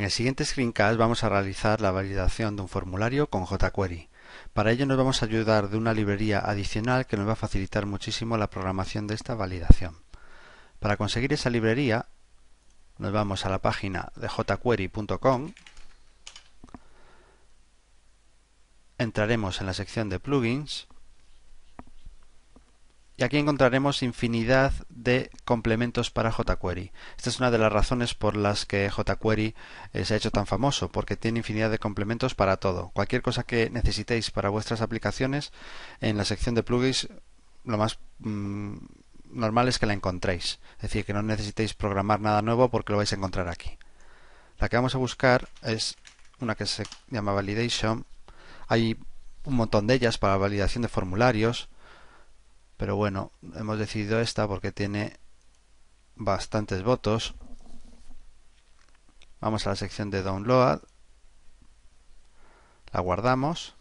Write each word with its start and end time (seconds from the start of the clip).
En 0.00 0.04
el 0.04 0.10
siguiente 0.10 0.46
screencast 0.46 0.96
vamos 0.96 1.24
a 1.24 1.28
realizar 1.28 1.82
la 1.82 1.90
validación 1.90 2.56
de 2.56 2.62
un 2.62 2.70
formulario 2.70 3.26
con 3.26 3.44
jQuery. 3.44 4.08
Para 4.54 4.70
ello 4.72 4.86
nos 4.86 4.96
vamos 4.96 5.20
a 5.20 5.26
ayudar 5.26 5.68
de 5.68 5.76
una 5.76 5.92
librería 5.92 6.38
adicional 6.38 7.04
que 7.04 7.18
nos 7.18 7.28
va 7.28 7.34
a 7.34 7.36
facilitar 7.36 7.84
muchísimo 7.84 8.38
la 8.38 8.48
programación 8.48 9.06
de 9.06 9.14
esta 9.14 9.34
validación. 9.34 9.94
Para 10.78 10.96
conseguir 10.96 11.34
esa 11.34 11.50
librería 11.50 12.06
nos 12.96 13.12
vamos 13.12 13.44
a 13.44 13.50
la 13.50 13.58
página 13.58 14.10
de 14.16 14.26
jquery.com 14.26 15.52
entraremos 18.96 19.60
en 19.60 19.66
la 19.66 19.74
sección 19.74 20.08
de 20.08 20.18
plugins 20.18 20.88
y 23.20 23.22
aquí 23.22 23.36
encontraremos 23.36 24.02
infinidad 24.02 24.72
de 24.88 25.30
complementos 25.44 26.10
para 26.10 26.32
jQuery. 26.32 26.90
Esta 27.18 27.28
es 27.28 27.38
una 27.38 27.50
de 27.50 27.58
las 27.58 27.70
razones 27.70 28.14
por 28.14 28.34
las 28.34 28.64
que 28.64 28.88
jQuery 28.88 29.54
eh, 29.92 30.06
se 30.06 30.14
ha 30.14 30.16
hecho 30.16 30.30
tan 30.30 30.46
famoso, 30.46 30.90
porque 30.90 31.18
tiene 31.18 31.40
infinidad 31.40 31.70
de 31.70 31.78
complementos 31.78 32.34
para 32.34 32.56
todo. 32.56 32.88
Cualquier 32.94 33.20
cosa 33.20 33.42
que 33.42 33.68
necesitéis 33.68 34.30
para 34.30 34.48
vuestras 34.48 34.80
aplicaciones, 34.80 35.52
en 36.00 36.16
la 36.16 36.24
sección 36.24 36.54
de 36.54 36.62
plugins 36.62 37.10
lo 37.66 37.76
más 37.76 37.98
mm, 38.20 38.76
normal 39.32 39.68
es 39.68 39.78
que 39.78 39.84
la 39.84 39.92
encontréis. 39.92 40.58
Es 40.76 40.84
decir, 40.84 41.04
que 41.04 41.12
no 41.12 41.20
necesitéis 41.20 41.74
programar 41.74 42.22
nada 42.22 42.40
nuevo 42.40 42.70
porque 42.70 42.92
lo 42.92 42.96
vais 42.96 43.12
a 43.12 43.16
encontrar 43.16 43.48
aquí. 43.48 43.76
La 44.58 44.70
que 44.70 44.76
vamos 44.76 44.94
a 44.94 44.98
buscar 44.98 45.46
es 45.60 45.98
una 46.38 46.54
que 46.54 46.64
se 46.64 46.84
llama 47.10 47.32
Validation. 47.32 48.06
Hay 48.66 48.96
un 49.44 49.56
montón 49.56 49.86
de 49.86 49.92
ellas 49.92 50.16
para 50.16 50.38
validación 50.38 50.80
de 50.80 50.88
formularios 50.88 51.68
pero 52.80 52.96
bueno, 52.96 53.30
hemos 53.56 53.78
decidido 53.78 54.20
esta 54.20 54.48
porque 54.48 54.72
tiene 54.72 55.20
bastantes 56.16 56.82
votos. 56.82 57.34
Vamos 59.38 59.66
a 59.66 59.70
la 59.70 59.76
sección 59.76 60.08
de 60.08 60.22
download. 60.22 60.80
La 62.90 63.00
guardamos. 63.00 63.74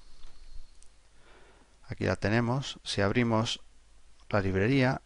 Aquí 1.88 2.04
la 2.04 2.18
tenemos. 2.18 2.82
Si 2.84 3.00
abrimos 3.00 3.62
la 4.28 4.42
librería, 4.42 5.02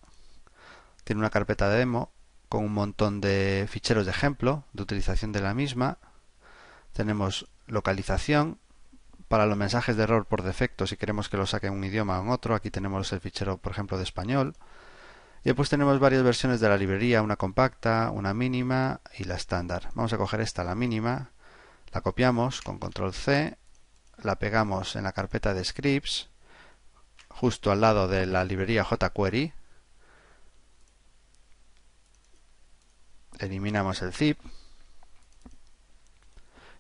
tiene 1.03 1.19
una 1.19 1.29
carpeta 1.29 1.69
de 1.69 1.77
demo 1.77 2.11
con 2.49 2.65
un 2.65 2.73
montón 2.73 3.21
de 3.21 3.67
ficheros 3.69 4.05
de 4.05 4.11
ejemplo 4.11 4.65
de 4.73 4.81
utilización 4.81 5.31
de 5.31 5.41
la 5.41 5.53
misma. 5.53 5.99
Tenemos 6.93 7.47
localización, 7.67 8.59
para 9.33 9.47
los 9.47 9.57
mensajes 9.57 9.97
de 9.97 10.03
error 10.03 10.27
por 10.27 10.43
defecto, 10.43 10.85
si 10.85 10.95
queremos 10.95 11.27
que 11.27 11.37
lo 11.37 11.47
saque 11.47 11.65
en 11.65 11.73
un 11.73 11.83
idioma 11.83 12.19
o 12.19 12.21
en 12.21 12.29
otro, 12.29 12.53
aquí 12.53 12.69
tenemos 12.69 13.11
el 13.13 13.19
fichero, 13.19 13.57
por 13.57 13.71
ejemplo, 13.71 13.97
de 13.97 14.03
español. 14.03 14.55
Y 15.43 15.45
después 15.45 15.71
tenemos 15.71 15.99
varias 15.99 16.21
versiones 16.21 16.59
de 16.59 16.69
la 16.69 16.77
librería, 16.77 17.23
una 17.23 17.35
compacta, 17.35 18.11
una 18.11 18.35
mínima 18.35 19.01
y 19.17 19.23
la 19.23 19.33
estándar. 19.33 19.89
Vamos 19.95 20.13
a 20.13 20.19
coger 20.19 20.39
esta, 20.41 20.63
la 20.63 20.75
mínima, 20.75 21.31
la 21.91 22.01
copiamos 22.01 22.61
con 22.61 22.77
control 22.77 23.11
C, 23.11 23.57
la 24.21 24.37
pegamos 24.37 24.95
en 24.95 25.03
la 25.03 25.13
carpeta 25.13 25.55
de 25.55 25.65
scripts, 25.65 26.29
justo 27.29 27.71
al 27.71 27.81
lado 27.81 28.07
de 28.07 28.27
la 28.27 28.45
librería 28.45 28.85
jQuery. 28.85 29.51
Eliminamos 33.39 33.99
el 34.03 34.13
zip. 34.13 34.37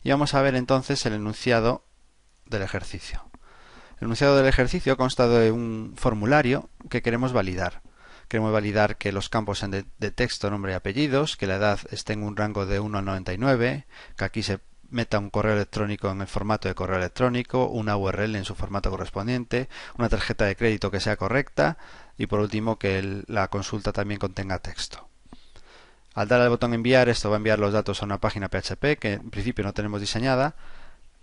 Y 0.03 0.11
vamos 0.11 0.35
a 0.35 0.41
ver 0.43 0.53
entonces 0.53 1.03
el 1.07 1.13
enunciado 1.13 1.83
ejercicio. 2.61 3.23
El 3.97 4.05
enunciado 4.05 4.35
del 4.35 4.47
ejercicio 4.47 4.97
consta 4.97 5.27
de 5.27 5.51
un 5.51 5.93
formulario 5.95 6.69
que 6.89 7.01
queremos 7.01 7.33
validar. 7.33 7.81
Queremos 8.27 8.51
validar 8.51 8.97
que 8.97 9.11
los 9.11 9.29
campos 9.29 9.59
sean 9.59 9.71
de, 9.71 10.11
texto, 10.11 10.49
nombre 10.49 10.71
y 10.73 10.75
apellidos, 10.75 11.37
que 11.37 11.47
la 11.47 11.55
edad 11.55 11.79
esté 11.91 12.13
en 12.13 12.23
un 12.23 12.35
rango 12.35 12.65
de 12.65 12.79
1 12.79 12.97
a 12.97 13.01
99, 13.01 13.85
que 14.17 14.25
aquí 14.25 14.43
se 14.43 14.59
meta 14.89 15.19
un 15.19 15.29
correo 15.29 15.53
electrónico 15.53 16.09
en 16.11 16.21
el 16.21 16.27
formato 16.27 16.67
de 16.67 16.75
correo 16.75 16.97
electrónico, 16.97 17.67
una 17.67 17.97
URL 17.97 18.35
en 18.35 18.45
su 18.45 18.55
formato 18.55 18.89
correspondiente, 18.89 19.67
una 19.97 20.09
tarjeta 20.09 20.45
de 20.45 20.55
crédito 20.55 20.91
que 20.91 20.99
sea 20.99 21.17
correcta 21.17 21.77
y 22.17 22.27
por 22.27 22.39
último 22.39 22.77
que 22.77 23.23
la 23.27 23.47
consulta 23.47 23.91
también 23.91 24.19
contenga 24.19 24.59
texto. 24.59 25.07
Al 26.13 26.27
dar 26.27 26.41
al 26.41 26.49
botón 26.49 26.73
enviar, 26.75 27.09
esto 27.09 27.29
va 27.29 27.37
a 27.37 27.37
enviar 27.37 27.57
los 27.57 27.73
datos 27.73 28.01
a 28.01 28.05
una 28.05 28.19
página 28.19 28.49
PHP 28.49 28.99
que 28.99 29.13
en 29.13 29.31
principio 29.31 29.63
no 29.63 29.73
tenemos 29.73 29.99
diseñada, 29.99 30.55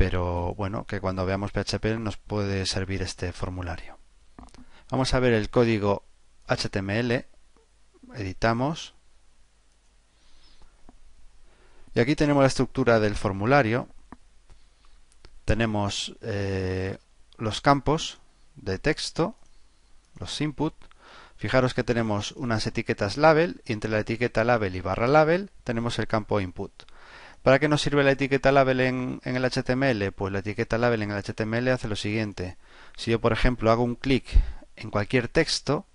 pero 0.01 0.55
bueno, 0.55 0.87
que 0.87 0.99
cuando 0.99 1.27
veamos 1.27 1.53
PHP 1.53 1.99
nos 1.99 2.17
puede 2.17 2.65
servir 2.65 3.03
este 3.03 3.35
formulario. 3.35 3.99
Vamos 4.89 5.13
a 5.13 5.21
ver 5.21 5.35
el 5.35 5.51
código 5.51 6.05
HTML, 6.49 7.27
editamos, 8.15 8.95
y 11.95 12.01
aquí 12.01 12.17
tenemos 12.17 12.43
la 12.43 12.47
estructura 12.47 12.99
del 12.99 13.15
formulario, 13.15 13.89
tenemos 15.45 16.17
eh, 16.23 16.97
los 17.37 17.61
campos 17.61 18.21
de 18.57 18.79
texto, 18.79 19.37
los 20.19 20.41
input, 20.41 20.73
fijaros 21.37 21.75
que 21.75 21.85
tenemos 21.85 22.33
unas 22.33 22.67
etiquetas 22.67 23.19
label 23.19 23.61
y 23.67 23.75
entre 23.75 23.91
la 23.91 23.99
etiqueta 23.99 24.45
label 24.45 24.77
y 24.77 24.81
barra 24.81 25.09
label 25.09 25.51
tenemos 25.63 25.99
el 25.99 26.07
campo 26.07 26.41
input. 26.41 26.73
¿Para 27.43 27.59
qué 27.59 27.69
nos 27.69 27.81
sirve 27.81 28.05
la 28.05 28.11
etiqueta 28.11 28.53
label 28.53 28.81
en, 28.81 29.21
el 29.25 29.45
HTML? 29.45 30.13
Pues 30.13 30.31
la 30.33 30.41
etiqueta 30.41 30.77
label 30.77 31.03
en 31.03 31.11
el 31.11 31.23
HTML 31.23 31.69
hace 31.69 31.89
lo 31.89 31.97
siguiente. 31.97 32.59
Si 32.97 33.11
yo, 33.11 33.21
por 33.21 33.33
ejemplo, 33.33 33.71
hago 33.71 33.83
un 33.83 33.95
clic 33.95 34.27
en 34.77 34.91
cualquier 34.91 35.29
texto, 35.29 35.87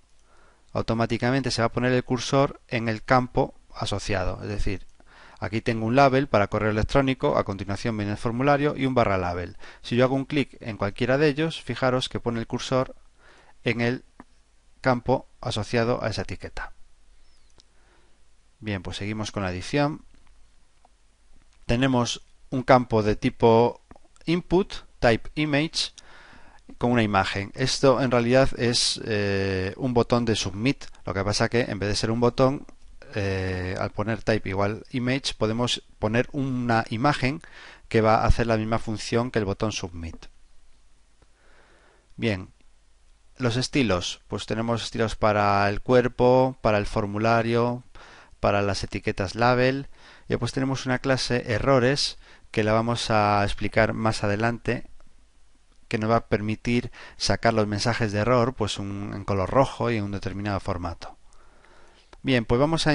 automáticamente 0.72 1.52
se 1.52 1.62
va 1.62 1.66
a 1.66 1.72
poner 1.72 1.92
el 1.92 2.02
cursor 2.02 2.60
en 2.66 2.88
el 2.88 3.04
campo 3.04 3.54
asociado. 3.72 4.40
Es 4.42 4.48
decir, 4.48 4.86
aquí 5.38 5.60
tengo 5.60 5.86
un 5.86 5.94
label 5.94 6.26
para 6.26 6.48
correo 6.48 6.70
electrónico, 6.70 7.38
a 7.38 7.44
continuación 7.44 7.96
viene 7.96 8.12
el 8.12 8.18
formulario 8.18 8.76
y 8.76 8.84
un 8.86 8.94
barra 8.94 9.16
label. 9.16 9.56
Si 9.82 9.94
yo 9.94 10.04
hago 10.04 10.16
un 10.16 10.24
clic 10.24 10.56
en 10.60 10.76
cualquiera 10.76 11.16
de 11.16 11.28
ellos, 11.28 11.62
fijaros 11.62 12.08
que 12.08 12.18
pone 12.18 12.40
el 12.40 12.48
cursor 12.48 12.96
en 13.62 13.80
el 13.80 14.04
campo 14.80 15.28
asociado 15.40 16.02
a 16.02 16.08
esa 16.08 16.22
etiqueta. 16.22 16.72
Bien, 18.58 18.82
pues 18.82 18.96
seguimos 18.96 19.30
con 19.30 19.42
la 19.42 19.52
edición 19.52 20.05
tenemos 21.66 22.22
un 22.50 22.62
campo 22.62 23.02
de 23.02 23.16
tipo 23.16 23.82
input, 24.24 24.72
type 24.98 25.30
image, 25.34 25.92
con 26.78 26.92
una 26.92 27.02
imagen. 27.02 27.52
Esto 27.54 28.00
en 28.00 28.10
realidad 28.10 28.48
es 28.56 29.00
eh, 29.04 29.74
un 29.76 29.94
botón 29.94 30.24
de 30.24 30.36
submit. 30.36 30.84
Lo 31.04 31.14
que 31.14 31.24
pasa 31.24 31.48
que 31.48 31.62
en 31.62 31.78
vez 31.78 31.88
de 31.88 31.96
ser 31.96 32.10
un 32.10 32.20
botón, 32.20 32.66
eh, 33.14 33.76
al 33.78 33.90
poner 33.90 34.22
type 34.22 34.48
igual 34.48 34.84
image, 34.90 35.34
podemos 35.36 35.82
poner 35.98 36.28
una 36.32 36.84
imagen 36.90 37.40
que 37.88 38.00
va 38.00 38.16
a 38.16 38.26
hacer 38.26 38.46
la 38.46 38.56
misma 38.56 38.78
función 38.78 39.30
que 39.30 39.38
el 39.38 39.44
botón 39.44 39.72
submit. 39.72 40.26
Bien, 42.16 42.48
los 43.36 43.56
estilos, 43.56 44.20
pues 44.28 44.46
tenemos 44.46 44.82
estilos 44.82 45.14
para 45.16 45.68
el 45.68 45.80
cuerpo, 45.80 46.56
para 46.62 46.78
el 46.78 46.86
formulario, 46.86 47.84
para 48.40 48.62
las 48.62 48.84
etiquetas 48.84 49.34
label 49.34 49.88
y 50.26 50.30
después 50.30 50.52
tenemos 50.52 50.86
una 50.86 50.98
clase 50.98 51.52
errores 51.52 52.18
que 52.50 52.64
la 52.64 52.72
vamos 52.72 53.10
a 53.10 53.42
explicar 53.44 53.92
más 53.92 54.24
adelante 54.24 54.88
que 55.88 55.98
nos 55.98 56.10
va 56.10 56.16
a 56.16 56.26
permitir 56.28 56.90
sacar 57.16 57.54
los 57.54 57.66
mensajes 57.66 58.12
de 58.12 58.20
error 58.20 58.54
pues 58.54 58.78
en 58.78 59.24
color 59.24 59.50
rojo 59.50 59.90
y 59.90 59.96
en 59.96 60.04
un 60.04 60.12
determinado 60.12 60.58
formato. 60.60 61.16
Bien, 62.22 62.44
pues 62.44 62.60
vamos 62.60 62.86
a 62.86 62.94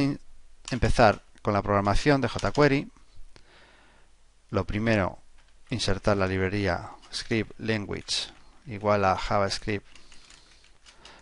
empezar 0.72 1.24
con 1.42 1.54
la 1.54 1.62
programación 1.62 2.22
de 2.22 2.28
jQuery. 2.28 2.92
Lo 4.50 4.66
primero, 4.66 5.20
insertar 5.70 6.18
la 6.18 6.28
librería 6.28 6.92
script 7.14 7.58
language 7.60 8.30
igual 8.68 9.06
a 9.06 9.18
javascript 9.18 9.88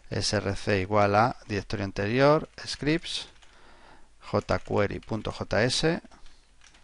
src 0.09 0.67
igual 0.79 1.15
a 1.15 1.37
directorio 1.47 1.85
anterior 1.85 2.49
scripts 2.65 3.29
jquery.js 4.31 6.01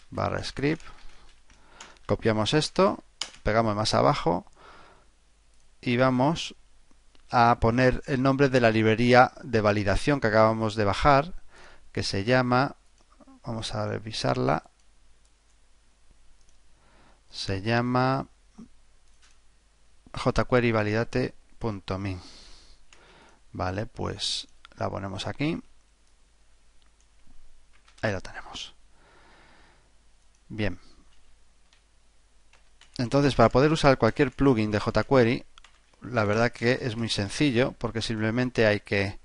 barra 0.10 0.44
script. 0.44 0.84
Copiamos 2.06 2.54
esto 2.54 3.06
pegamos 3.46 3.76
más 3.76 3.94
abajo 3.94 4.46
y 5.82 5.98
vamos 5.98 6.56
a 7.30 7.60
poner 7.60 8.02
el 8.08 8.24
nombre 8.24 8.50
de 8.50 8.60
la 8.60 8.72
librería 8.72 9.34
de 9.44 9.62
validación 9.62 10.20
que 10.20 10.28
acabamos 10.28 10.76
de 10.76 10.84
bajar 10.84 11.36
que 11.92 12.02
se 12.02 12.24
llama 12.24 12.78
vamos 13.44 13.76
a 13.76 13.88
revisarla 13.88 14.72
se 17.30 17.62
llama 17.62 18.30
jqueryvalidate.min 20.14 22.20
vale 23.52 23.86
pues 23.86 24.48
la 24.76 24.90
ponemos 24.90 25.28
aquí 25.28 25.62
Ahí 28.02 28.12
lo 28.12 28.22
tenemos. 28.22 28.74
Bien. 30.48 30.80
Entonces, 32.98 33.36
para 33.36 33.50
poder 33.50 33.72
usar 33.72 33.98
cualquier 33.98 34.32
plugin 34.32 34.72
de 34.72 34.80
jQuery, 34.80 35.44
la 36.02 36.24
verdad 36.24 36.52
que 36.52 36.80
es 36.82 36.96
muy 36.96 37.10
sencillo 37.10 37.74
porque 37.78 38.02
simplemente 38.02 38.66
hay 38.66 38.80
que 38.80 39.20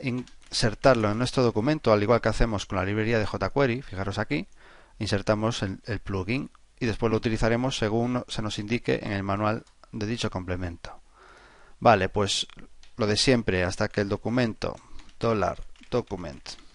insertarlo 0.00 1.10
en 1.10 1.18
nuestro 1.18 1.42
documento, 1.42 1.92
al 1.92 2.02
igual 2.02 2.20
que 2.20 2.28
hacemos 2.28 2.66
con 2.66 2.76
la 2.76 2.84
librería 2.84 3.18
de 3.18 3.26
jQuery, 3.26 3.82
fijaros 3.82 4.18
aquí, 4.18 4.46
insertamos 4.98 5.62
el, 5.62 6.00
plugin 6.00 6.50
y 6.78 6.86
después 6.86 7.10
lo 7.10 7.16
utilizaremos 7.16 7.78
según 7.78 8.24
se 8.28 8.42
nos 8.42 8.58
indique 8.58 9.00
en 9.02 9.12
el 9.12 9.22
manual 9.22 9.64
de 9.92 10.06
dicho 10.06 10.30
complemento. 10.30 11.00
Vale, 11.80 12.08
pues 12.08 12.46
lo 12.96 13.06
de 13.06 13.16
siempre 13.16 13.64
hasta 13.64 13.88
que 13.88 14.00
el 14.00 14.08
documento 14.08 14.76
document 15.90 16.67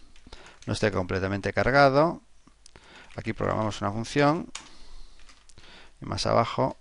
no 0.66 0.74
esté 0.74 0.92
completamente 0.92 1.54
cargado. 1.54 2.22
Aquí 3.16 3.34
programamos 3.34 3.82
una 3.82 3.92
función 3.92 4.50
y 6.02 6.06
más 6.06 6.26
abajo 6.26 6.78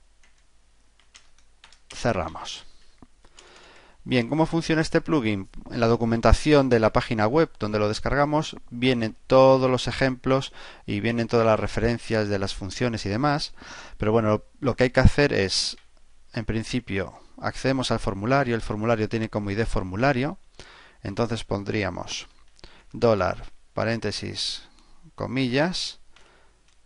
cerramos. 1.95 2.65
Bien, 4.05 4.29
¿cómo 4.29 4.47
funciona 4.47 4.83
este 4.83 5.01
plugin? 5.01 5.49
En 5.71 5.79
la 5.79 5.87
documentación 5.87 6.69
de 6.69 6.81
la 6.81 6.93
página 6.93 7.29
web 7.29 7.51
donde 7.61 7.79
lo 7.79 7.87
descargamos 7.87 8.57
vienen 8.69 9.15
todos 9.29 9.71
los 9.71 9.87
ejemplos 9.87 10.53
y 10.87 10.99
vienen 10.99 11.29
todas 11.29 11.47
las 11.47 11.61
referencias 11.61 12.29
de 12.29 12.41
las 12.41 12.53
funciones 12.53 13.07
y 13.07 13.09
demás. 13.09 13.55
Pero 13.99 14.11
bueno, 14.11 14.43
lo 14.59 14.75
que 14.75 14.85
hay 14.85 14.91
que 14.91 14.99
hacer 14.99 15.33
es, 15.33 15.77
en 16.33 16.45
principio, 16.45 17.15
accedemos 17.41 17.93
al 17.93 18.01
formulario. 18.01 18.57
El 18.57 18.63
formulario 18.63 19.09
tiene 19.09 19.29
como 19.29 19.53
ID 19.53 19.67
formulario. 19.67 20.37
Entonces 21.05 21.45
pondríamos 21.45 22.27
dólar, 22.93 23.52
paréntesis, 23.75 24.63
comillas, 25.15 26.01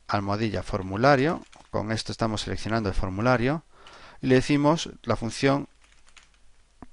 almohadilla 0.08 0.62
formulario. 0.62 1.42
Con 1.70 1.92
esto 1.92 2.12
estamos 2.12 2.42
seleccionando 2.42 2.88
el 2.88 2.94
formulario. 2.94 3.64
Y 4.22 4.28
le 4.28 4.36
decimos 4.36 4.90
la 5.02 5.16
función 5.16 5.68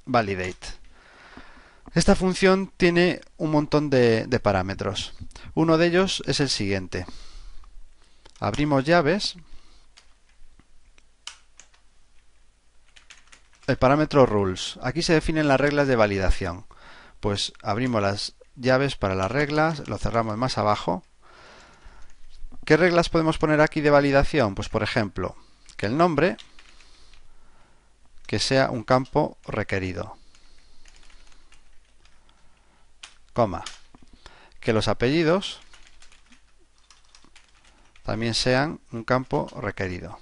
validate. 0.05 0.83
Esta 1.93 2.15
función 2.15 2.71
tiene 2.75 3.21
un 3.37 3.51
montón 3.51 3.89
de, 3.89 4.27
parámetros. 4.41 5.13
Uno 5.53 5.77
de 5.77 5.87
ellos 5.87 6.23
es 6.25 6.39
el 6.39 6.49
siguiente. 6.49 7.05
Abrimos 8.39 8.83
llaves. 8.83 9.35
El 13.67 13.77
parámetro 13.77 14.25
rules. 14.25 14.79
Aquí 14.81 15.03
se 15.03 15.13
definen 15.13 15.47
las 15.47 15.61
reglas 15.61 15.87
de 15.87 15.95
validación. 15.95 16.65
Pues 17.19 17.53
abrimos 17.61 18.01
las 18.01 18.35
llaves 18.55 18.95
para 18.95 19.15
las 19.15 19.31
reglas, 19.31 19.87
lo 19.87 19.97
cerramos 19.97 20.37
más 20.37 20.57
abajo. 20.57 21.03
¿Qué 22.65 22.77
reglas 22.77 23.09
podemos 23.09 23.37
poner 23.37 23.61
aquí 23.61 23.81
de 23.81 23.89
validación? 23.89 24.55
Pues 24.55 24.69
por 24.69 24.83
ejemplo, 24.83 25.35
que 25.75 25.85
el 25.85 25.97
nombre 25.97 26.37
que 28.27 28.39
sea 28.39 28.71
un 28.71 28.83
campo 28.83 29.37
requerido. 29.45 30.17
Coma. 33.33 33.63
Que 34.59 34.73
los 34.73 34.87
apellidos 34.87 35.59
también 38.03 38.33
sean 38.33 38.79
un 38.91 39.03
campo 39.03 39.47
requerido. 39.59 40.19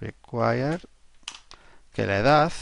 Require 0.00 0.80
que 1.92 2.06
la 2.06 2.18
edad 2.18 2.52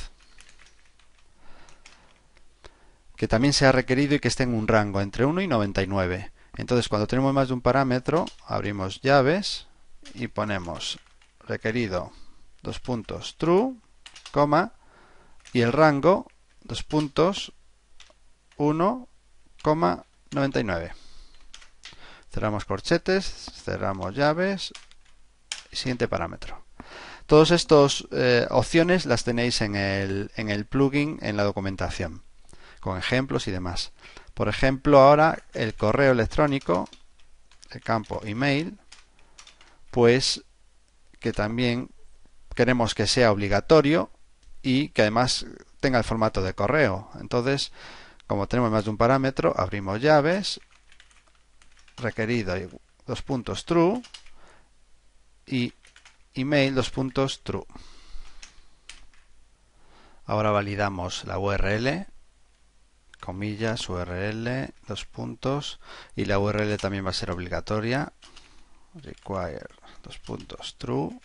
que 3.24 3.28
también 3.28 3.54
sea 3.54 3.72
requerido 3.72 4.14
y 4.14 4.18
que 4.18 4.28
esté 4.28 4.42
en 4.42 4.52
un 4.52 4.68
rango 4.68 5.00
entre 5.00 5.24
1 5.24 5.40
y 5.40 5.48
99. 5.48 6.30
Entonces, 6.58 6.90
cuando 6.90 7.06
tenemos 7.06 7.32
más 7.32 7.48
de 7.48 7.54
un 7.54 7.62
parámetro, 7.62 8.26
abrimos 8.46 9.00
llaves 9.00 9.66
y 10.12 10.28
ponemos 10.28 10.98
requerido 11.40 12.12
dos 12.60 12.80
puntos 12.80 13.36
true, 13.38 13.76
coma, 14.30 14.74
y 15.54 15.62
el 15.62 15.72
rango, 15.72 16.26
dos 16.64 16.82
puntos, 16.82 17.54
1, 18.58 19.08
99. 20.30 20.92
Cerramos 22.30 22.66
corchetes, 22.66 23.24
cerramos 23.64 24.14
llaves 24.14 24.70
siguiente 25.72 26.08
parámetro. 26.08 26.62
Todas 27.26 27.52
estas 27.52 28.06
eh, 28.12 28.46
opciones 28.50 29.06
las 29.06 29.24
tenéis 29.24 29.62
en 29.62 29.76
el, 29.76 30.30
en 30.36 30.50
el 30.50 30.66
plugin 30.66 31.18
en 31.22 31.38
la 31.38 31.44
documentación, 31.44 32.22
con 32.84 32.98
ejemplos 32.98 33.48
y 33.48 33.50
demás. 33.50 33.92
Por 34.34 34.48
ejemplo, 34.48 35.00
ahora 35.00 35.42
el 35.54 35.72
correo 35.72 36.12
electrónico, 36.12 36.86
el 37.70 37.80
campo 37.80 38.20
email, 38.24 38.78
pues 39.90 40.44
que 41.18 41.32
también 41.32 41.88
queremos 42.54 42.94
que 42.94 43.06
sea 43.06 43.32
obligatorio 43.32 44.10
y 44.60 44.90
que 44.90 45.00
además 45.00 45.46
tenga 45.80 45.96
el 45.96 46.04
formato 46.04 46.42
de 46.42 46.52
correo. 46.52 47.08
Entonces, 47.18 47.72
como 48.26 48.48
tenemos 48.48 48.70
más 48.70 48.84
de 48.84 48.90
un 48.90 48.98
parámetro, 48.98 49.54
abrimos 49.56 50.02
llaves, 50.02 50.60
requerido 51.96 52.54
dos 53.06 53.22
puntos 53.22 53.64
true 53.64 54.02
y 55.46 55.72
email 56.34 56.74
dos 56.74 56.90
puntos 56.90 57.42
true. 57.42 57.64
Ahora 60.26 60.50
validamos 60.50 61.24
la 61.24 61.38
URL, 61.38 62.08
comillas, 63.24 63.88
URL, 63.88 64.74
dos 64.86 65.06
puntos, 65.06 65.80
y 66.14 66.26
la 66.26 66.38
URL 66.38 66.76
también 66.76 67.06
va 67.06 67.10
a 67.10 67.14
ser 67.14 67.30
obligatoria, 67.30 68.12
require 68.94 69.66
dos 70.02 70.18
puntos 70.18 70.76
true 70.76 71.18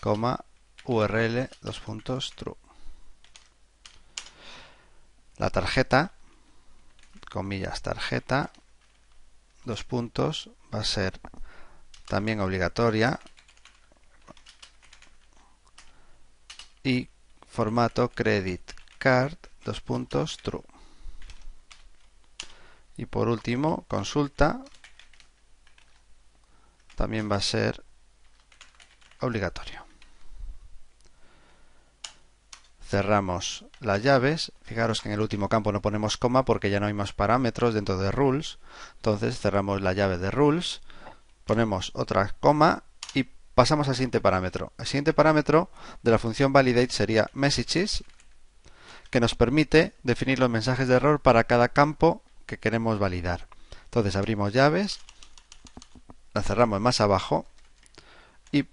coma 0.00 0.44
url 0.84 1.48
dos 1.60 1.80
puntos 1.80 2.32
true. 2.36 2.54
La 5.38 5.50
tarjeta, 5.50 6.12
comillas 7.30 7.82
tarjeta, 7.82 8.52
dos 9.64 9.82
puntos, 9.82 10.50
va 10.72 10.80
a 10.80 10.84
ser 10.84 11.20
también 12.06 12.38
obligatoria 12.38 13.18
y 16.84 17.08
formato 17.48 18.08
credit 18.08 18.62
card, 18.98 19.36
dos 19.64 19.80
puntos 19.80 20.36
true. 20.38 20.71
Y 23.02 23.06
por 23.06 23.26
último, 23.26 23.84
consulta, 23.88 24.62
también 26.94 27.28
va 27.28 27.34
a 27.34 27.40
ser 27.40 27.82
obligatorio 29.18 29.84
cerramos 32.86 33.64
las 33.80 34.02
llaves. 34.02 34.52
Fijaros 34.62 35.00
que 35.00 35.08
en 35.08 35.14
el 35.14 35.20
último 35.20 35.48
campo 35.48 35.72
no 35.72 35.82
ponemos 35.82 36.16
coma 36.16 36.44
porque 36.44 36.70
ya 36.70 36.78
no 36.78 36.86
hay 36.86 36.92
más 36.92 37.12
parámetros 37.12 37.74
dentro 37.74 37.96
de 37.96 38.12
rules. 38.12 38.58
Entonces 38.96 39.40
cerramos 39.40 39.80
la 39.80 39.94
llave 39.94 40.18
de 40.18 40.30
rules, 40.30 40.82
ponemos 41.44 41.90
otra 41.94 42.36
coma 42.38 42.84
y 43.14 43.24
pasamos 43.54 43.88
al 43.88 43.96
siguiente 43.96 44.20
parámetro. 44.20 44.74
El 44.78 44.86
siguiente 44.86 45.14
parámetro 45.14 45.70
de 46.02 46.10
la 46.10 46.18
función 46.18 46.52
validate 46.52 46.92
sería 46.92 47.30
messages, 47.32 48.04
que 49.10 49.20
nos 49.20 49.34
permite 49.34 49.94
definir 50.02 50.38
los 50.38 50.50
mensajes 50.50 50.86
de 50.86 50.94
error 50.94 51.20
para 51.20 51.44
cada 51.44 51.68
campo 51.68 52.22
que 52.52 52.58
queremos 52.58 52.98
validar. 52.98 53.48
Entonces 53.84 54.14
abrimos 54.14 54.52
llaves, 54.52 55.00
la 56.34 56.42
cerramos 56.42 56.82
más 56.82 57.00
abajo 57.00 57.46
y 58.50 58.66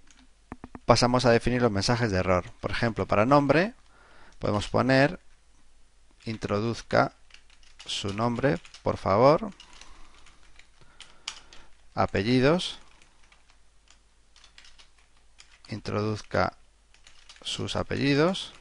pasamos 0.84 1.24
a 1.24 1.30
definir 1.30 1.62
los 1.62 1.70
mensajes 1.72 2.10
de 2.10 2.18
error. 2.18 2.44
Por 2.60 2.72
ejemplo, 2.72 3.06
para 3.06 3.24
nombre 3.24 3.72
podemos 4.38 4.68
poner 4.68 5.18
introduzca 6.26 7.14
su 7.86 8.12
nombre, 8.12 8.58
por 8.82 8.98
favor, 8.98 9.50
apellidos, 11.94 12.78
introduzca 15.70 16.58
sus 17.40 17.76
apellidos, 17.76 18.52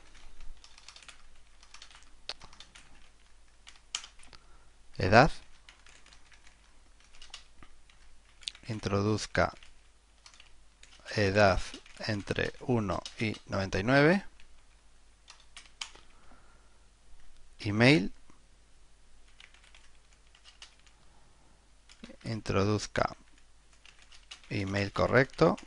edad, 5.00 5.32
introduzca 8.68 9.54
edad 11.16 11.60
entre 12.08 12.54
1 12.60 13.02
y 13.20 13.36
99, 13.48 14.26
email 17.60 18.14
introduzca 22.24 23.16
email 24.50 24.92
correcto 24.92 25.58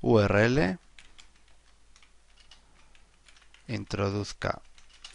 URL 0.00 0.78
introduzca 3.68 4.60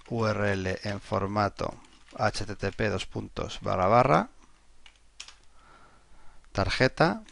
URL 0.10 0.80
en 0.84 1.00
formato 1.00 1.74
http 2.18 2.89
dos 2.89 3.06
puntos 3.06 3.60
barra 3.62 3.88
barra 3.88 4.30
tarjeta 6.51 7.24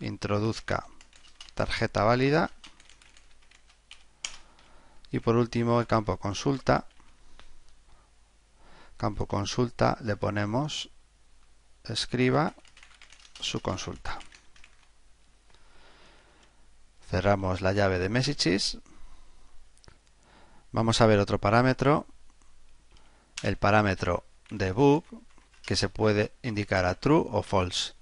introduzca 0.00 0.86
tarjeta 1.54 2.02
válida 2.04 2.50
y 5.10 5.20
por 5.20 5.36
último 5.36 5.80
el 5.80 5.86
campo 5.86 6.16
consulta 6.16 6.86
campo 8.96 9.26
consulta 9.26 9.98
le 10.00 10.16
ponemos 10.16 10.90
escriba 11.84 12.54
su 13.40 13.60
consulta. 13.60 14.18
Cerramos 17.10 17.60
la 17.60 17.72
llave 17.72 17.98
de 17.98 18.08
messages. 18.08 18.78
Vamos 20.72 21.02
a 21.02 21.06
ver 21.06 21.18
otro 21.18 21.38
parámetro, 21.38 22.06
el 23.42 23.56
parámetro 23.56 24.24
debug, 24.50 25.04
que 25.66 25.76
se 25.76 25.88
puede 25.88 26.32
indicar 26.42 26.86
a 26.86 26.94
true 26.94 27.26
o 27.30 27.42
false. 27.42 27.92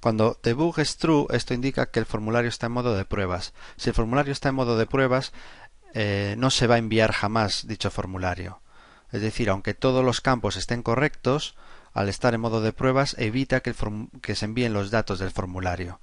Cuando 0.00 0.38
debug 0.42 0.78
es 0.78 0.96
true, 0.96 1.26
esto 1.30 1.54
indica 1.54 1.90
que 1.90 1.98
el 1.98 2.06
formulario 2.06 2.48
está 2.48 2.66
en 2.66 2.72
modo 2.72 2.96
de 2.96 3.04
pruebas. 3.04 3.52
Si 3.76 3.90
el 3.90 3.94
formulario 3.94 4.32
está 4.32 4.48
en 4.48 4.54
modo 4.54 4.78
de 4.78 4.86
pruebas, 4.86 5.32
eh, 5.92 6.36
no 6.38 6.50
se 6.50 6.66
va 6.66 6.76
a 6.76 6.78
enviar 6.78 7.12
jamás 7.12 7.66
dicho 7.66 7.90
formulario. 7.90 8.62
Es 9.10 9.20
decir, 9.22 9.50
aunque 9.50 9.74
todos 9.74 10.04
los 10.04 10.20
campos 10.20 10.56
estén 10.56 10.82
correctos, 10.82 11.56
al 11.92 12.08
estar 12.08 12.32
en 12.32 12.40
modo 12.40 12.62
de 12.62 12.72
pruebas 12.72 13.16
evita 13.18 13.60
que, 13.60 13.74
que 14.22 14.36
se 14.36 14.44
envíen 14.44 14.72
los 14.72 14.92
datos 14.92 15.18
del 15.18 15.32
formulario. 15.32 16.00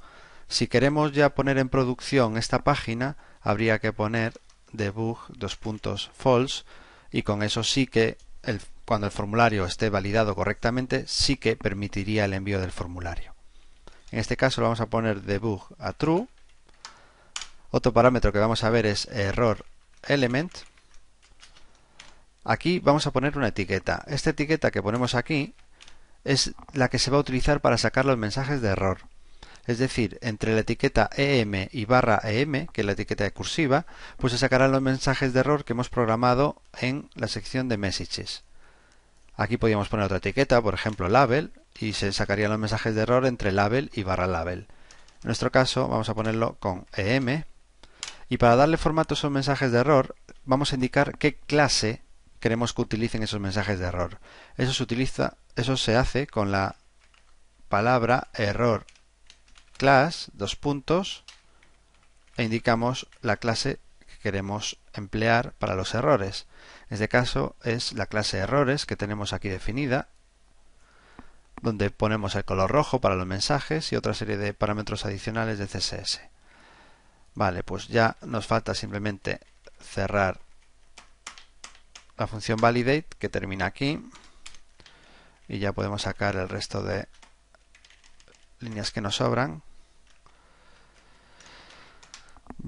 Si 0.50 0.68
queremos 0.68 1.14
ya 1.14 1.34
poner 1.34 1.58
en 1.58 1.70
producción 1.70 2.38
esta 2.38 2.64
página, 2.64 3.18
habría 3.42 3.80
que 3.80 3.94
poner 3.94 4.34
debug 4.72 5.20
dos 5.30 5.56
puntos 5.56 6.12
false 6.14 6.64
y 7.12 7.24
con 7.24 7.44
eso 7.44 7.64
sí 7.64 7.88
que 7.88 8.18
cuando 8.86 9.08
el 9.08 9.12
formulario 9.12 9.66
esté 9.66 9.90
validado 9.90 10.36
correctamente 10.36 11.06
sí 11.08 11.38
que 11.38 11.56
permitiría 11.56 12.26
el 12.26 12.34
envío 12.34 12.60
del 12.60 12.72
formulario. 12.72 13.36
En 14.12 14.20
este 14.20 14.38
caso 14.38 14.62
vamos 14.62 14.80
a 14.80 14.86
poner 14.86 15.22
debug 15.24 15.64
a 15.80 15.94
true. 15.94 16.28
Otro 17.70 17.92
parámetro 17.92 18.32
que 18.32 18.40
vamos 18.40 18.64
a 18.64 18.70
ver 18.70 18.86
es 18.86 19.08
error 19.08 19.66
element. 20.08 20.52
Aquí 22.46 22.80
vamos 22.80 23.06
a 23.08 23.12
poner 23.12 23.38
una 23.38 23.50
etiqueta. 23.50 24.06
Esta 24.08 24.30
etiqueta 24.30 24.72
que 24.72 24.82
ponemos 24.82 25.16
aquí 25.16 25.54
es 26.24 26.54
la 26.74 26.88
que 26.88 27.00
se 27.00 27.12
va 27.12 27.18
a 27.18 27.22
utilizar 27.22 27.60
para 27.60 27.78
sacar 27.78 28.06
los 28.06 28.18
mensajes 28.18 28.62
de 28.62 28.70
error. 28.70 29.00
Es 29.68 29.80
decir, 29.80 30.18
entre 30.22 30.54
la 30.54 30.62
etiqueta 30.62 31.10
em 31.18 31.68
y 31.72 31.84
barra 31.84 32.22
em, 32.24 32.68
que 32.68 32.82
es 32.82 32.86
la 32.86 32.94
etiqueta 32.94 33.26
de 33.26 33.34
cursiva, 33.34 33.86
pues 34.16 34.32
se 34.32 34.40
sacarán 34.40 34.72
los 34.72 34.82
mensajes 34.82 35.34
de 35.34 35.42
error 35.42 35.66
que 35.66 35.74
hemos 35.74 35.90
programado 35.90 36.62
en 36.80 37.10
la 37.16 37.28
sección 37.28 37.68
de 37.68 37.78
messages. 37.78 38.44
Aquí 39.36 39.58
podríamos 39.58 39.90
poner 39.90 40.06
otra 40.06 40.18
etiqueta, 40.18 40.62
por 40.62 40.74
ejemplo 40.74 41.10
label, 41.10 41.52
y 41.80 41.94
se 41.94 42.14
sacarían 42.14 42.50
los 42.50 42.60
mensajes 42.60 42.96
de 42.96 43.02
error 43.02 43.26
entre 43.26 43.52
label 43.52 43.92
y 43.94 44.04
barra 44.04 44.26
label. 44.26 44.68
En 45.22 45.28
nuestro 45.28 45.52
caso 45.52 45.90
vamos 45.90 46.08
a 46.08 46.16
ponerlo 46.16 46.56
con 46.60 46.86
em 46.96 47.44
y 48.30 48.38
para 48.38 48.56
darle 48.56 48.78
formato 48.78 49.14
a 49.14 49.18
esos 49.18 49.32
mensajes 49.32 49.72
de 49.72 49.80
error 49.80 50.16
vamos 50.46 50.72
a 50.72 50.76
indicar 50.76 51.18
qué 51.18 51.36
clase 51.36 52.02
queremos 52.40 52.74
que 52.74 52.84
utilicen 52.84 53.22
esos 53.22 53.42
mensajes 53.42 53.80
de 53.80 53.86
error. 53.86 54.20
Eso 54.56 54.72
se 54.72 54.84
utiliza, 54.84 55.36
eso 55.58 55.76
se 55.76 55.98
hace 55.98 56.26
con 56.26 56.52
la 56.52 56.78
palabra 57.68 58.30
error 58.34 58.86
class 59.78 60.30
dos 60.34 60.56
puntos 60.56 61.24
e 62.36 62.44
indicamos 62.44 63.08
la 63.22 63.38
clase 63.38 63.80
que 64.00 64.18
queremos 64.20 64.78
emplear 64.94 65.54
para 65.54 65.76
los 65.76 65.94
errores. 65.94 66.48
En 66.90 66.96
este 66.96 67.08
caso 67.08 67.56
es 67.64 67.94
la 67.94 68.08
clase 68.08 68.38
errores 68.38 68.86
que 68.86 68.96
tenemos 68.96 69.34
aquí 69.34 69.50
definida 69.50 70.10
donde 71.62 71.90
ponemos 71.90 72.36
el 72.36 72.46
color 72.46 72.72
rojo 72.72 73.02
para 73.02 73.16
los 73.16 73.26
mensajes 73.26 73.92
y 73.92 73.96
otra 73.96 74.14
serie 74.14 74.38
de 74.38 74.54
parámetros 74.54 75.06
adicionales 75.06 75.58
de 75.58 75.68
CSS. 75.68 76.22
Vale, 77.34 77.64
pues 77.64 77.88
ya 77.88 78.18
nos 78.22 78.48
falta 78.48 78.74
simplemente 78.74 79.40
cerrar 79.80 80.40
la 82.18 82.28
función 82.28 82.60
validate 82.60 83.08
que 83.20 83.30
termina 83.30 83.66
aquí 83.66 84.00
y 85.48 85.60
ya 85.60 85.72
podemos 85.72 86.04
sacar 86.04 86.36
el 86.36 86.50
resto 86.50 86.84
de 86.84 87.08
líneas 88.60 88.92
que 88.92 89.02
nos 89.02 89.18
sobran. 89.18 89.62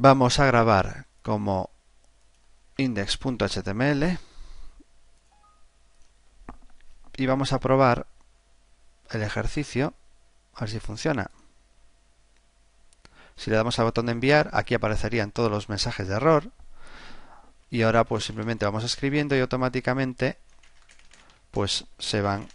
Vamos 0.01 0.39
a 0.39 0.45
grabar 0.45 1.07
como 1.23 1.71
index.html 2.77 4.17
y 7.17 7.25
vamos 7.25 7.51
a 7.51 7.59
probar 7.59 8.07
el 9.11 9.23
ejercicio 9.23 9.93
a 10.53 10.61
ver 10.61 10.69
si 10.69 10.79
funciona. 10.79 11.29
Si 13.35 13.49
le 13.49 13.57
damos 13.57 13.77
al 13.77 13.87
botón 13.87 14.05
de 14.05 14.13
enviar, 14.13 14.49
aquí 14.53 14.73
aparecerían 14.73 15.31
todos 15.31 15.51
los 15.51 15.67
mensajes 15.67 16.07
de 16.07 16.15
error. 16.15 16.49
Y 17.69 17.81
ahora 17.81 18.05
pues 18.05 18.23
simplemente 18.23 18.63
vamos 18.63 18.85
escribiendo 18.85 19.35
y 19.35 19.41
automáticamente 19.41 20.37
pues 21.51 21.87
se 21.97 22.21
van 22.21 22.47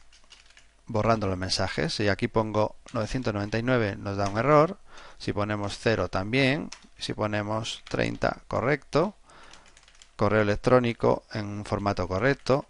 borrando 0.87 1.27
los 1.27 1.37
mensajes. 1.37 1.93
Si 1.93 2.09
aquí 2.09 2.27
pongo 2.27 2.77
999 2.95 3.97
nos 3.97 4.17
da 4.17 4.31
un 4.31 4.39
error. 4.39 4.79
Si 5.19 5.35
ponemos 5.35 5.77
0 5.79 6.09
también. 6.09 6.71
Si 6.99 7.15
ponemos 7.15 7.83
30 7.89 8.43
correcto. 8.49 9.17
Correo 10.17 10.43
electrónico 10.43 11.25
en 11.33 11.47
un 11.47 11.65
formato 11.65 12.07
correcto 12.07 12.67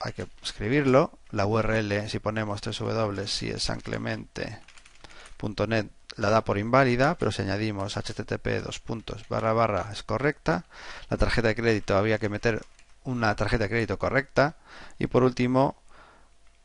hay 0.00 0.12
que 0.12 0.26
escribirlo. 0.42 1.18
La 1.30 1.46
URL, 1.46 2.08
si 2.08 2.18
ponemos 2.18 2.62
www, 2.62 3.26
si 3.26 3.50
es 3.50 3.62
sanclemente.net, 3.64 5.86
la 6.16 6.30
da 6.30 6.44
por 6.44 6.56
inválida, 6.58 7.18
pero 7.18 7.32
si 7.32 7.42
añadimos 7.42 7.94
http 7.94 8.62
dos 8.64 8.80
puntos 8.80 9.28
barra 9.28 9.52
barra 9.52 9.90
es 9.92 10.02
correcta. 10.02 10.64
La 11.10 11.16
tarjeta 11.16 11.48
de 11.48 11.54
crédito 11.54 11.96
había 11.96 12.18
que 12.18 12.28
meter 12.28 12.64
una 13.04 13.34
tarjeta 13.36 13.64
de 13.64 13.70
crédito 13.70 13.98
correcta. 13.98 14.56
Y 14.98 15.06
por 15.06 15.22
último, 15.22 15.76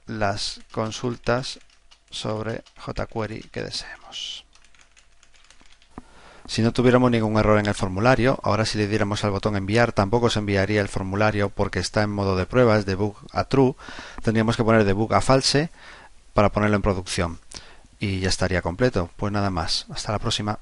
las 0.05 0.61
consultas 0.71 1.59
sobre 2.09 2.63
jQuery 2.77 3.41
que 3.51 3.63
deseemos. 3.63 4.45
Si 6.45 6.61
no 6.61 6.73
tuviéramos 6.73 7.09
ningún 7.09 7.37
error 7.37 7.57
en 7.57 7.67
el 7.67 7.73
formulario, 7.73 8.39
ahora 8.43 8.65
si 8.65 8.77
le 8.77 8.87
diéramos 8.87 9.23
al 9.23 9.31
botón 9.31 9.55
enviar 9.55 9.93
tampoco 9.93 10.29
se 10.29 10.39
enviaría 10.39 10.81
el 10.81 10.89
formulario 10.89 11.49
porque 11.49 11.79
está 11.79 12.03
en 12.03 12.09
modo 12.09 12.35
de 12.35 12.45
pruebas, 12.45 12.85
debug 12.85 13.15
a 13.31 13.45
true. 13.45 13.75
Tendríamos 14.23 14.57
que 14.57 14.63
poner 14.63 14.83
debug 14.83 15.13
a 15.13 15.21
false 15.21 15.69
para 16.33 16.49
ponerlo 16.49 16.75
en 16.75 16.81
producción. 16.81 17.39
Y 17.99 18.19
ya 18.19 18.29
estaría 18.29 18.61
completo. 18.61 19.09
Pues 19.15 19.31
nada 19.31 19.49
más. 19.49 19.85
Hasta 19.89 20.11
la 20.11 20.19
próxima. 20.19 20.59